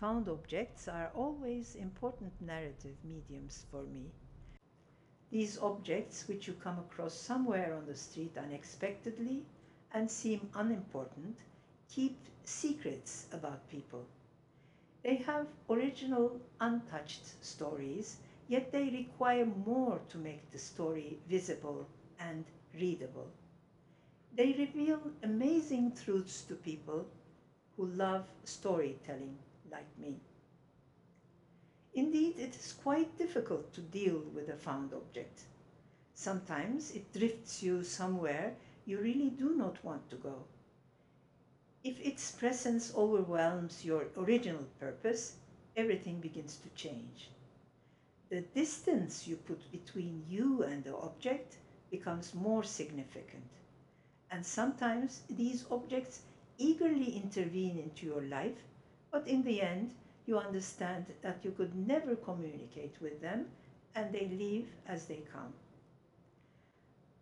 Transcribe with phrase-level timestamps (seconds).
[0.00, 4.06] found objects are always important narrative mediums for me.
[5.30, 9.44] These objects, which you come across somewhere on the street unexpectedly
[9.92, 11.36] and seem unimportant,
[11.90, 14.06] keep secrets about people.
[15.02, 18.16] They have original, untouched stories,
[18.48, 21.86] yet they require more to make the story visible
[22.18, 23.28] and readable.
[24.34, 27.06] They reveal amazing truths to people
[27.76, 29.36] who love storytelling
[29.70, 30.20] like me.
[31.94, 35.42] Indeed, it is quite difficult to deal with a found object.
[36.14, 38.56] Sometimes it drifts you somewhere
[38.86, 40.44] you really do not want to go.
[41.82, 45.36] If its presence overwhelms your original purpose,
[45.76, 47.30] everything begins to change.
[48.28, 51.56] The distance you put between you and the object
[51.90, 53.50] becomes more significant.
[54.30, 56.22] And sometimes these objects
[56.58, 58.62] eagerly intervene into your life,
[59.10, 59.94] but in the end,
[60.26, 63.46] you understand that you could never communicate with them
[63.94, 65.52] and they leave as they come.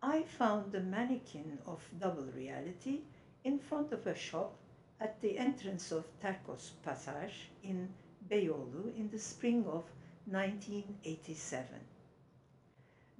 [0.01, 2.99] I found the mannequin of double reality
[3.43, 4.55] in front of a shop
[4.99, 7.89] at the entrance of Terkos Passage in
[8.29, 9.83] Beyoğlu in the spring of
[10.25, 11.67] 1987.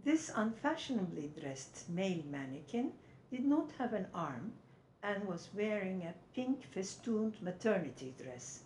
[0.04, 2.94] This unfashionably dressed male mannequin
[3.32, 4.54] did not have an arm
[5.04, 8.64] and was wearing a pink festooned maternity dress.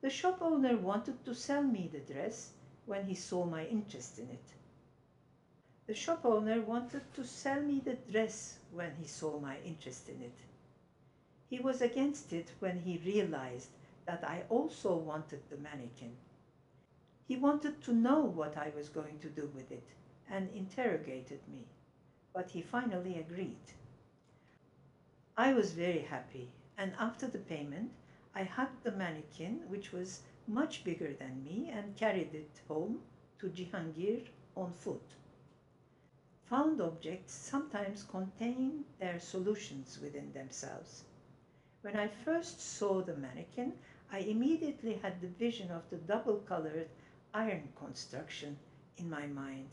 [0.00, 2.52] The shop owner wanted to sell me the dress
[2.86, 4.54] when he saw my interest in it.
[5.86, 10.22] The shop owner wanted to sell me the dress when he saw my interest in
[10.22, 10.38] it.
[11.48, 13.70] He was against it when he realized
[14.06, 16.16] that I also wanted the mannequin.
[17.26, 19.88] He wanted to know what I was going to do with it
[20.30, 21.66] and interrogated me,
[22.32, 23.56] but he finally agreed.
[25.40, 27.92] I was very happy, and after the payment,
[28.34, 33.02] I hugged the mannequin, which was much bigger than me, and carried it home
[33.38, 35.14] to Cihangir on foot.
[36.46, 41.04] Found objects sometimes contain their solutions within themselves.
[41.82, 43.74] When I first saw the mannequin,
[44.10, 46.88] I immediately had the vision of the double colored
[47.32, 48.58] iron construction
[48.96, 49.68] in my mind.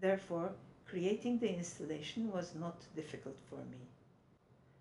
[0.00, 3.86] Therefore, creating the installation was not difficult for me.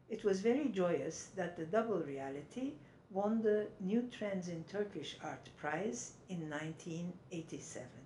[0.10, 2.74] It was very joyous that the double reality
[3.12, 8.05] won the New Trends in Turkish Art Prize in 1987.